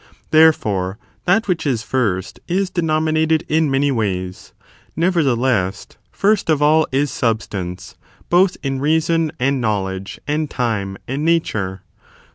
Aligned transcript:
Therefore, 0.31 0.97
that 1.25 1.47
which 1.47 1.67
is 1.67 1.83
first 1.83 2.39
is 2.47 2.71
denominated 2.71 3.43
in,, 3.47 3.69
many 3.69 3.91
ways; 3.91 4.51
nevertheless, 4.95 5.85
first 6.11 6.49
of 6.49 6.59
all 6.59 6.87
is 6.91 7.11
substance, 7.11 7.89
stands 7.89 7.95
foremost 8.31 8.55
both 8.61 8.65
in 8.65 8.79
reasbn, 8.79 9.29
and 9.39 9.61
knowledge, 9.61 10.19
and 10.27 10.49
time, 10.49 10.97
and 11.07 11.19
JSegorie*^* 11.21 11.25
nature. 11.25 11.81